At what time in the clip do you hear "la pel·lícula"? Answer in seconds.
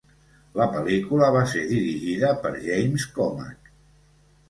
0.59-1.29